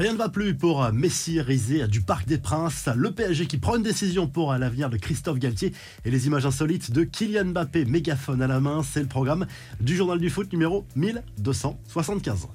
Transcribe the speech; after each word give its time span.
Rien 0.00 0.14
ne 0.14 0.16
va 0.16 0.30
plus 0.30 0.54
pour 0.54 0.90
Messi 0.94 1.42
risé 1.42 1.86
du 1.86 2.00
Parc 2.00 2.26
des 2.26 2.38
Princes. 2.38 2.88
Le 2.96 3.10
PSG 3.10 3.44
qui 3.44 3.58
prend 3.58 3.76
une 3.76 3.82
décision 3.82 4.26
pour 4.26 4.54
l'avenir 4.54 4.88
de 4.88 4.96
Christophe 4.96 5.38
Galtier 5.38 5.74
et 6.06 6.10
les 6.10 6.26
images 6.26 6.46
insolites 6.46 6.90
de 6.90 7.04
Kylian 7.04 7.44
Mbappé, 7.44 7.84
mégaphone 7.84 8.40
à 8.40 8.46
la 8.46 8.60
main. 8.60 8.82
C'est 8.82 9.02
le 9.02 9.08
programme 9.08 9.46
du 9.78 9.94
journal 9.94 10.18
du 10.18 10.30
foot 10.30 10.50
numéro 10.54 10.86
1275. 10.96 12.48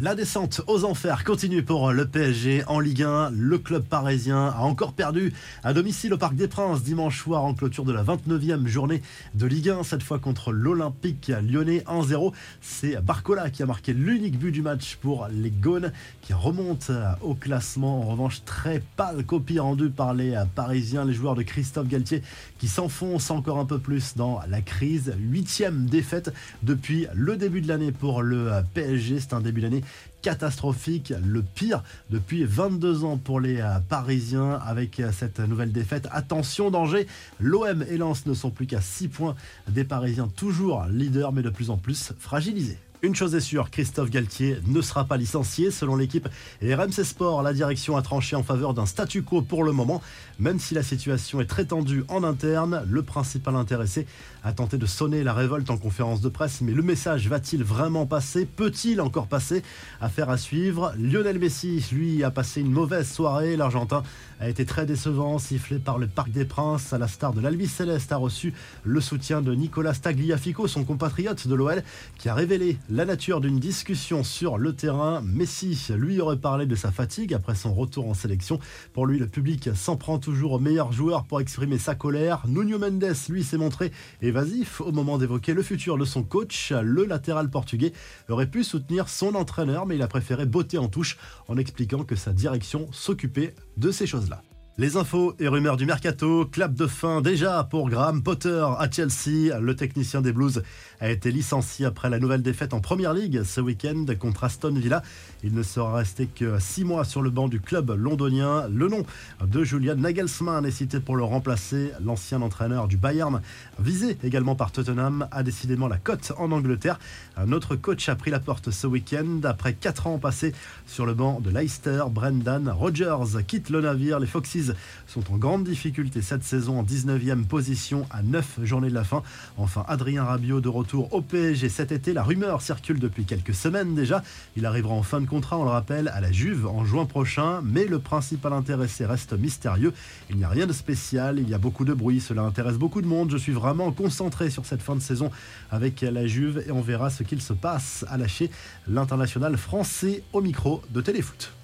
La 0.00 0.14
descente 0.14 0.60
aux 0.68 0.84
enfers 0.84 1.24
continue 1.24 1.64
pour 1.64 1.90
le 1.90 2.06
PSG 2.06 2.62
en 2.68 2.78
Ligue 2.78 3.02
1. 3.02 3.30
Le 3.30 3.58
club 3.58 3.82
parisien 3.82 4.46
a 4.46 4.60
encore 4.60 4.92
perdu 4.92 5.32
à 5.64 5.72
domicile 5.72 6.14
au 6.14 6.16
Parc 6.16 6.36
des 6.36 6.46
Princes 6.46 6.84
dimanche 6.84 7.20
soir 7.20 7.42
en 7.42 7.52
clôture 7.52 7.84
de 7.84 7.92
la 7.92 8.04
29e 8.04 8.68
journée 8.68 9.02
de 9.34 9.44
Ligue 9.46 9.70
1, 9.70 9.82
cette 9.82 10.04
fois 10.04 10.20
contre 10.20 10.52
l'Olympique 10.52 11.32
lyonnais 11.42 11.82
1-0. 11.88 12.32
C'est 12.60 13.04
Barcola 13.04 13.50
qui 13.50 13.64
a 13.64 13.66
marqué 13.66 13.92
l'unique 13.92 14.38
but 14.38 14.52
du 14.52 14.62
match 14.62 14.98
pour 15.02 15.26
les 15.32 15.50
Gaunes 15.50 15.90
qui 16.22 16.32
remontent 16.32 16.94
au 17.20 17.34
classement. 17.34 18.02
En 18.02 18.06
revanche, 18.06 18.44
très 18.44 18.80
pâle 18.94 19.24
copie 19.24 19.58
rendue 19.58 19.90
par 19.90 20.14
les 20.14 20.40
Parisiens, 20.54 21.06
les 21.06 21.14
joueurs 21.14 21.34
de 21.34 21.42
Christophe 21.42 21.88
Galtier 21.88 22.22
qui 22.58 22.68
s'enfoncent 22.68 23.32
encore 23.32 23.58
un 23.58 23.66
peu 23.66 23.80
plus 23.80 24.14
dans 24.14 24.40
la 24.48 24.60
crise. 24.60 25.16
Huitième 25.18 25.86
défaite 25.86 26.32
depuis 26.62 27.08
le 27.14 27.36
début 27.36 27.62
de 27.62 27.66
l'année 27.66 27.90
pour 27.90 28.22
le 28.22 28.62
PSG. 28.74 29.18
C'est 29.18 29.32
un 29.32 29.40
début 29.40 29.62
d'année 29.62 29.82
catastrophique, 30.22 31.12
le 31.24 31.42
pire 31.42 31.82
depuis 32.10 32.44
22 32.44 33.04
ans 33.04 33.18
pour 33.18 33.40
les 33.40 33.60
euh, 33.60 33.78
Parisiens 33.88 34.58
avec 34.64 35.00
euh, 35.00 35.12
cette 35.12 35.38
nouvelle 35.40 35.72
défaite. 35.72 36.08
Attention, 36.10 36.70
danger, 36.70 37.06
l'OM 37.38 37.84
et 37.88 37.96
Lens 37.96 38.26
ne 38.26 38.34
sont 38.34 38.50
plus 38.50 38.66
qu'à 38.66 38.80
6 38.80 39.08
points 39.08 39.36
des 39.68 39.84
Parisiens, 39.84 40.28
toujours 40.28 40.84
leaders 40.90 41.32
mais 41.32 41.42
de 41.42 41.50
plus 41.50 41.70
en 41.70 41.76
plus 41.76 42.12
fragilisés. 42.18 42.78
Une 43.00 43.14
chose 43.14 43.32
est 43.36 43.40
sûre, 43.40 43.70
Christophe 43.70 44.10
Galtier 44.10 44.58
ne 44.66 44.80
sera 44.80 45.04
pas 45.04 45.16
licencié. 45.16 45.70
Selon 45.70 45.94
l'équipe 45.94 46.28
et 46.60 46.74
RMC 46.74 47.04
Sport, 47.04 47.44
la 47.44 47.52
direction 47.52 47.96
a 47.96 48.02
tranché 48.02 48.34
en 48.34 48.42
faveur 48.42 48.74
d'un 48.74 48.86
statu 48.86 49.22
quo 49.22 49.40
pour 49.40 49.62
le 49.62 49.70
moment. 49.70 50.02
Même 50.40 50.58
si 50.58 50.74
la 50.74 50.82
situation 50.82 51.40
est 51.40 51.46
très 51.46 51.64
tendue 51.64 52.02
en 52.08 52.24
interne, 52.24 52.82
le 52.90 53.04
principal 53.04 53.54
intéressé 53.54 54.04
a 54.42 54.52
tenté 54.52 54.78
de 54.78 54.86
sonner 54.86 55.22
la 55.22 55.32
révolte 55.32 55.70
en 55.70 55.76
conférence 55.76 56.20
de 56.20 56.28
presse. 56.28 56.60
Mais 56.60 56.72
le 56.72 56.82
message 56.82 57.28
va-t-il 57.28 57.62
vraiment 57.62 58.04
passer? 58.04 58.46
Peut-il 58.46 59.00
encore 59.00 59.28
passer? 59.28 59.62
Affaire 60.00 60.28
à 60.28 60.36
suivre. 60.36 60.92
Lionel 60.98 61.38
Messi, 61.38 61.84
lui, 61.92 62.24
a 62.24 62.32
passé 62.32 62.62
une 62.62 62.72
mauvaise 62.72 63.08
soirée. 63.08 63.56
L'Argentin 63.56 64.02
a 64.40 64.48
été 64.48 64.64
très 64.64 64.86
décevant, 64.86 65.38
sifflé 65.38 65.78
par 65.78 65.98
le 65.98 66.08
Parc 66.08 66.30
des 66.32 66.44
Princes. 66.44 66.92
À 66.92 66.98
la 66.98 67.06
star 67.06 67.32
de 67.32 67.40
l'Albi 67.40 67.68
Céleste, 67.68 68.10
a 68.10 68.16
reçu 68.16 68.54
le 68.82 69.00
soutien 69.00 69.40
de 69.40 69.54
Nicolas 69.54 69.94
Stagliafico, 69.94 70.66
son 70.66 70.82
compatriote 70.82 71.46
de 71.46 71.54
l'OL, 71.54 71.84
qui 72.18 72.28
a 72.28 72.34
révélé 72.34 72.76
la 72.90 73.04
nature 73.04 73.40
d'une 73.40 73.58
discussion 73.58 74.24
sur 74.24 74.56
le 74.56 74.74
terrain. 74.74 75.20
Messi 75.20 75.78
lui 75.94 76.20
aurait 76.20 76.38
parlé 76.38 76.66
de 76.66 76.74
sa 76.74 76.90
fatigue 76.90 77.34
après 77.34 77.54
son 77.54 77.74
retour 77.74 78.08
en 78.08 78.14
sélection. 78.14 78.58
Pour 78.92 79.06
lui, 79.06 79.18
le 79.18 79.28
public 79.28 79.70
s'en 79.74 79.96
prend 79.96 80.18
toujours 80.18 80.52
au 80.52 80.58
meilleur 80.58 80.92
joueur 80.92 81.24
pour 81.24 81.40
exprimer 81.40 81.78
sa 81.78 81.94
colère. 81.94 82.42
Nuno 82.48 82.78
Mendes, 82.78 83.14
lui, 83.28 83.44
s'est 83.44 83.58
montré 83.58 83.92
évasif 84.22 84.80
au 84.80 84.92
moment 84.92 85.18
d'évoquer 85.18 85.52
le 85.52 85.62
futur 85.62 85.98
de 85.98 86.04
son 86.04 86.22
coach. 86.22 86.72
Le 86.72 87.04
latéral 87.04 87.50
portugais 87.50 87.92
aurait 88.28 88.50
pu 88.50 88.64
soutenir 88.64 89.08
son 89.08 89.34
entraîneur, 89.34 89.84
mais 89.84 89.96
il 89.96 90.02
a 90.02 90.08
préféré 90.08 90.46
botter 90.46 90.78
en 90.78 90.88
touche 90.88 91.18
en 91.48 91.58
expliquant 91.58 92.04
que 92.04 92.16
sa 92.16 92.32
direction 92.32 92.88
s'occupait 92.92 93.54
de 93.76 93.90
ces 93.90 94.06
choses-là. 94.06 94.42
Les 94.80 94.96
infos 94.96 95.34
et 95.40 95.48
rumeurs 95.48 95.76
du 95.76 95.86
mercato, 95.86 96.46
clap 96.46 96.72
de 96.72 96.86
fin 96.86 97.20
déjà 97.20 97.64
pour 97.68 97.90
Graham 97.90 98.22
Potter 98.22 98.64
à 98.78 98.88
Chelsea. 98.88 99.58
Le 99.60 99.74
technicien 99.74 100.20
des 100.20 100.32
Blues 100.32 100.62
a 101.00 101.10
été 101.10 101.32
licencié 101.32 101.84
après 101.84 102.08
la 102.08 102.20
nouvelle 102.20 102.42
défaite 102.42 102.72
en 102.72 102.80
Première 102.80 103.12
Ligue 103.12 103.42
ce 103.42 103.60
week-end 103.60 104.06
contre 104.20 104.44
Aston 104.44 104.74
Villa. 104.74 105.02
Il 105.42 105.52
ne 105.52 105.64
sera 105.64 105.96
resté 105.96 106.28
que 106.28 106.60
six 106.60 106.84
mois 106.84 107.04
sur 107.04 107.22
le 107.22 107.30
banc 107.30 107.48
du 107.48 107.60
club 107.60 107.90
londonien. 107.90 108.68
Le 108.68 108.86
nom 108.86 109.04
de 109.44 109.64
Julian 109.64 109.96
Nagelsmann 109.96 110.64
est 110.64 110.70
cité 110.70 111.00
pour 111.00 111.16
le 111.16 111.24
remplacer. 111.24 111.90
L'ancien 112.00 112.40
entraîneur 112.40 112.86
du 112.86 112.96
Bayern, 112.96 113.42
visé 113.80 114.16
également 114.22 114.54
par 114.54 114.70
Tottenham, 114.70 115.26
a 115.32 115.42
décidément 115.42 115.88
la 115.88 115.96
cote 115.96 116.32
en 116.38 116.52
Angleterre. 116.52 117.00
Un 117.36 117.50
autre 117.50 117.74
coach 117.74 118.08
a 118.08 118.14
pris 118.14 118.30
la 118.30 118.38
porte 118.38 118.70
ce 118.70 118.86
week-end 118.86 119.40
après 119.42 119.72
quatre 119.72 120.06
ans 120.06 120.18
passés 120.18 120.54
sur 120.86 121.04
le 121.04 121.14
banc 121.14 121.40
de 121.40 121.50
Leicester. 121.50 122.04
Brendan 122.12 122.68
Rodgers 122.68 123.42
quitte 123.44 123.70
le 123.70 123.80
navire. 123.80 124.20
Les 124.20 124.28
Foxes 124.28 124.67
sont 125.06 125.32
en 125.32 125.36
grande 125.36 125.64
difficulté 125.64 126.22
cette 126.22 126.44
saison 126.44 126.78
en 126.80 126.84
19e 126.84 127.44
position 127.44 128.06
à 128.10 128.22
9 128.22 128.60
journées 128.62 128.88
de 128.88 128.94
la 128.94 129.04
fin. 129.04 129.22
Enfin, 129.56 129.84
Adrien 129.88 130.24
Rabiot 130.24 130.60
de 130.60 130.68
retour 130.68 131.12
au 131.12 131.22
PSG 131.22 131.68
cet 131.68 131.92
été. 131.92 132.12
La 132.12 132.22
rumeur 132.22 132.62
circule 132.62 132.98
depuis 132.98 133.24
quelques 133.24 133.54
semaines 133.54 133.94
déjà. 133.94 134.22
Il 134.56 134.66
arrivera 134.66 134.94
en 134.94 135.02
fin 135.02 135.20
de 135.20 135.26
contrat, 135.26 135.58
on 135.58 135.64
le 135.64 135.70
rappelle, 135.70 136.08
à 136.08 136.20
la 136.20 136.32
Juve 136.32 136.66
en 136.66 136.84
juin 136.84 137.06
prochain. 137.06 137.60
Mais 137.62 137.86
le 137.86 137.98
principal 137.98 138.52
intéressé 138.52 139.06
reste 139.06 139.32
mystérieux. 139.32 139.92
Il 140.30 140.36
n'y 140.36 140.44
a 140.44 140.48
rien 140.48 140.66
de 140.66 140.72
spécial, 140.72 141.38
il 141.38 141.48
y 141.48 141.54
a 141.54 141.58
beaucoup 141.58 141.84
de 141.84 141.94
bruit, 141.94 142.20
cela 142.20 142.42
intéresse 142.42 142.76
beaucoup 142.76 143.02
de 143.02 143.06
monde. 143.06 143.30
Je 143.30 143.36
suis 143.36 143.52
vraiment 143.52 143.92
concentré 143.92 144.50
sur 144.50 144.66
cette 144.66 144.82
fin 144.82 144.94
de 144.94 145.00
saison 145.00 145.30
avec 145.70 146.00
la 146.02 146.26
Juve 146.26 146.62
et 146.66 146.70
on 146.70 146.80
verra 146.80 147.10
ce 147.10 147.22
qu'il 147.22 147.42
se 147.42 147.52
passe 147.52 148.04
à 148.08 148.16
lâcher 148.16 148.50
l'international 148.86 149.56
français 149.56 150.22
au 150.32 150.40
micro 150.40 150.82
de 150.90 151.00
Téléfoot. 151.00 151.57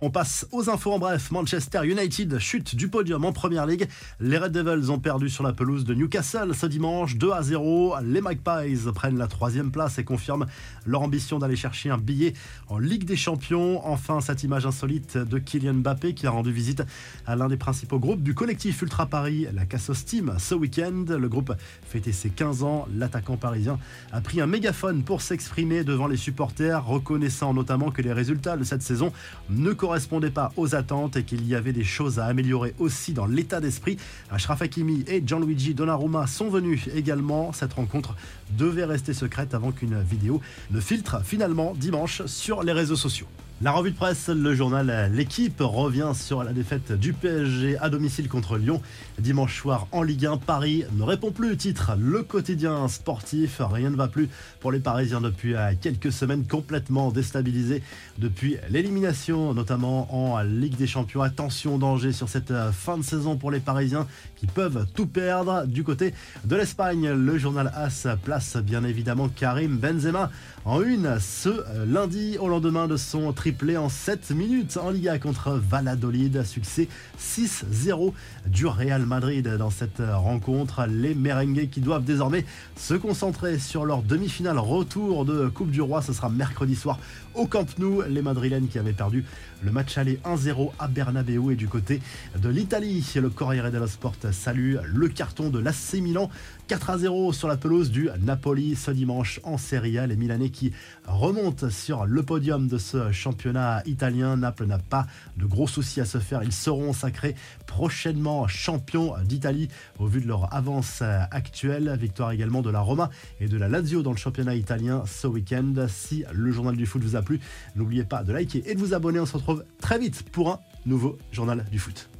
On 0.00 0.10
passe 0.10 0.46
aux 0.52 0.70
infos 0.70 0.92
en 0.92 1.00
bref. 1.00 1.32
Manchester 1.32 1.80
United 1.84 2.38
chute 2.38 2.76
du 2.76 2.86
podium 2.86 3.24
en 3.24 3.32
première 3.32 3.66
ligue. 3.66 3.88
Les 4.20 4.38
Red 4.38 4.52
Devils 4.52 4.92
ont 4.92 5.00
perdu 5.00 5.28
sur 5.28 5.42
la 5.42 5.52
pelouse 5.52 5.84
de 5.84 5.92
Newcastle 5.92 6.54
ce 6.54 6.66
dimanche 6.66 7.16
2 7.16 7.32
à 7.32 7.42
0. 7.42 7.96
Les 8.04 8.20
Magpies 8.20 8.78
prennent 8.94 9.18
la 9.18 9.26
troisième 9.26 9.72
place 9.72 9.98
et 9.98 10.04
confirment 10.04 10.46
leur 10.86 11.02
ambition 11.02 11.40
d'aller 11.40 11.56
chercher 11.56 11.90
un 11.90 11.98
billet 11.98 12.34
en 12.68 12.78
Ligue 12.78 13.06
des 13.06 13.16
Champions. 13.16 13.84
Enfin, 13.84 14.20
cette 14.20 14.44
image 14.44 14.66
insolite 14.66 15.18
de 15.18 15.36
Kylian 15.40 15.74
Mbappé 15.74 16.14
qui 16.14 16.28
a 16.28 16.30
rendu 16.30 16.52
visite 16.52 16.84
à 17.26 17.34
l'un 17.34 17.48
des 17.48 17.56
principaux 17.56 17.98
groupes 17.98 18.22
du 18.22 18.34
collectif 18.34 18.80
Ultra 18.82 19.06
Paris, 19.06 19.48
la 19.52 19.66
Cassos 19.66 20.04
Team, 20.04 20.32
ce 20.38 20.54
week-end. 20.54 21.06
Le 21.08 21.28
groupe 21.28 21.52
fêtait 21.88 22.12
ses 22.12 22.30
15 22.30 22.62
ans. 22.62 22.86
L'attaquant 22.94 23.36
parisien 23.36 23.80
a 24.12 24.20
pris 24.20 24.40
un 24.40 24.46
mégaphone 24.46 25.02
pour 25.02 25.22
s'exprimer 25.22 25.82
devant 25.82 26.06
les 26.06 26.16
supporters, 26.16 26.86
reconnaissant 26.86 27.52
notamment 27.52 27.90
que 27.90 28.00
les 28.00 28.12
résultats 28.12 28.56
de 28.56 28.62
cette 28.62 28.82
saison 28.82 29.12
ne 29.50 29.72
correspondait 29.88 30.30
pas 30.30 30.52
aux 30.58 30.74
attentes 30.74 31.16
et 31.16 31.22
qu'il 31.22 31.48
y 31.48 31.54
avait 31.54 31.72
des 31.72 31.82
choses 31.82 32.18
à 32.18 32.26
améliorer 32.26 32.74
aussi 32.78 33.14
dans 33.14 33.24
l'état 33.24 33.58
d'esprit. 33.58 33.96
Ashraf 34.30 34.60
Hakimi 34.60 35.02
et 35.06 35.22
Gianluigi 35.24 35.72
Donnarumma 35.72 36.26
sont 36.26 36.50
venus 36.50 36.90
également. 36.94 37.54
Cette 37.54 37.72
rencontre 37.72 38.14
devait 38.50 38.84
rester 38.84 39.14
secrète 39.14 39.54
avant 39.54 39.72
qu'une 39.72 39.98
vidéo 40.02 40.42
ne 40.72 40.78
filtre 40.78 41.24
finalement 41.24 41.72
dimanche 41.74 42.20
sur 42.26 42.62
les 42.62 42.72
réseaux 42.72 42.96
sociaux. 42.96 43.28
La 43.60 43.72
revue 43.72 43.90
de 43.90 43.96
presse, 43.96 44.28
le 44.28 44.54
journal 44.54 45.10
L'équipe 45.12 45.58
revient 45.58 46.12
sur 46.14 46.44
la 46.44 46.52
défaite 46.52 46.92
du 46.92 47.12
PSG 47.12 47.76
à 47.78 47.88
domicile 47.90 48.28
contre 48.28 48.56
Lyon. 48.56 48.80
Dimanche 49.18 49.58
soir 49.58 49.88
en 49.90 50.04
Ligue 50.04 50.26
1, 50.26 50.36
Paris 50.36 50.84
ne 50.92 51.02
répond 51.02 51.32
plus. 51.32 51.56
Titre 51.56 51.96
Le 51.98 52.22
quotidien 52.22 52.86
sportif. 52.86 53.60
Rien 53.60 53.90
ne 53.90 53.96
va 53.96 54.06
plus 54.06 54.28
pour 54.60 54.70
les 54.70 54.78
Parisiens 54.78 55.20
depuis 55.20 55.56
quelques 55.80 56.12
semaines, 56.12 56.46
complètement 56.46 57.10
déstabilisés 57.10 57.82
depuis 58.18 58.58
l'élimination, 58.70 59.52
notamment 59.54 60.06
en 60.14 60.40
Ligue 60.42 60.76
des 60.76 60.86
Champions. 60.86 61.22
Attention, 61.22 61.78
danger 61.78 62.12
sur 62.12 62.28
cette 62.28 62.54
fin 62.70 62.96
de 62.96 63.02
saison 63.02 63.36
pour 63.36 63.50
les 63.50 63.58
Parisiens 63.58 64.06
qui 64.36 64.46
peuvent 64.46 64.86
tout 64.94 65.06
perdre. 65.06 65.66
Du 65.66 65.82
côté 65.82 66.14
de 66.44 66.54
l'Espagne, 66.54 67.10
le 67.10 67.38
journal 67.38 67.72
AS 67.74 68.06
place 68.22 68.56
bien 68.58 68.84
évidemment 68.84 69.28
Karim 69.28 69.78
Benzema 69.78 70.30
en 70.64 70.80
une 70.80 71.18
ce 71.18 71.64
lundi 71.86 72.38
au 72.38 72.48
lendemain 72.48 72.86
de 72.86 72.96
son 72.96 73.32
tri 73.32 73.47
triplé 73.48 73.78
en 73.78 73.88
7 73.88 74.32
minutes 74.32 74.76
en 74.76 74.90
Liga 74.90 75.18
contre 75.18 75.52
Valladolid. 75.52 76.44
Succès 76.44 76.86
6-0 77.18 78.12
du 78.46 78.66
Real 78.66 79.06
Madrid 79.06 79.48
dans 79.56 79.70
cette 79.70 80.02
rencontre. 80.06 80.84
Les 80.86 81.14
merengues 81.14 81.70
qui 81.70 81.80
doivent 81.80 82.04
désormais 82.04 82.44
se 82.76 82.92
concentrer 82.92 83.58
sur 83.58 83.86
leur 83.86 84.02
demi-finale 84.02 84.58
retour 84.58 85.24
de 85.24 85.48
Coupe 85.48 85.70
du 85.70 85.80
Roi. 85.80 86.02
Ce 86.02 86.12
sera 86.12 86.28
mercredi 86.28 86.76
soir 86.76 86.98
au 87.34 87.46
Camp 87.46 87.78
Nou. 87.78 88.02
Les 88.06 88.20
Madrilènes 88.20 88.68
qui 88.68 88.78
avaient 88.78 88.92
perdu 88.92 89.24
le 89.62 89.72
match 89.72 89.96
aller 89.96 90.20
1-0 90.26 90.72
à 90.78 90.86
Bernabeu 90.86 91.52
et 91.52 91.56
du 91.56 91.68
côté 91.68 92.02
de 92.36 92.50
l'Italie. 92.50 93.10
Le 93.16 93.30
Corriere 93.30 93.70
dello 93.70 93.86
Sport 93.86 94.14
salue 94.30 94.76
le 94.84 95.08
carton 95.08 95.48
de 95.48 95.58
l'AC 95.58 95.94
Milan 96.02 96.30
4-0 96.68 97.32
sur 97.32 97.48
la 97.48 97.56
pelouse 97.56 97.90
du 97.90 98.10
Napoli 98.20 98.76
ce 98.76 98.90
dimanche 98.90 99.40
en 99.42 99.56
Serie 99.56 99.98
A. 99.98 100.06
Les 100.06 100.16
Milanais 100.16 100.50
qui 100.50 100.72
remontent 101.06 101.70
sur 101.70 102.04
le 102.04 102.22
podium 102.22 102.68
de 102.68 102.76
ce 102.76 103.10
championnat 103.10 103.37
championnat 103.38 103.82
italien. 103.86 104.36
Naples 104.36 104.66
n'a 104.66 104.78
pas 104.78 105.06
de 105.36 105.46
gros 105.46 105.68
soucis 105.68 106.00
à 106.00 106.04
se 106.04 106.18
faire. 106.18 106.42
Ils 106.42 106.52
seront 106.52 106.92
sacrés 106.92 107.36
prochainement 107.66 108.48
champions 108.48 109.14
d'Italie 109.24 109.68
au 110.00 110.06
vu 110.06 110.20
de 110.20 110.26
leur 110.26 110.52
avance 110.52 111.02
actuelle. 111.02 111.96
Victoire 112.00 112.32
également 112.32 112.62
de 112.62 112.70
la 112.70 112.80
Roma 112.80 113.10
et 113.38 113.46
de 113.46 113.56
la 113.56 113.68
Lazio 113.68 114.02
dans 114.02 114.10
le 114.10 114.16
championnat 114.16 114.56
italien 114.56 115.04
ce 115.06 115.28
week-end. 115.28 115.86
Si 115.88 116.24
le 116.32 116.50
journal 116.50 116.76
du 116.76 116.84
foot 116.84 117.02
vous 117.02 117.14
a 117.14 117.22
plu, 117.22 117.38
n'oubliez 117.76 118.04
pas 118.04 118.24
de 118.24 118.32
liker 118.32 118.64
et 118.66 118.74
de 118.74 118.80
vous 118.80 118.92
abonner. 118.92 119.20
On 119.20 119.26
se 119.26 119.34
retrouve 119.34 119.64
très 119.80 120.00
vite 120.00 120.24
pour 120.30 120.50
un 120.50 120.58
nouveau 120.84 121.16
journal 121.30 121.64
du 121.70 121.78
foot. 121.78 122.08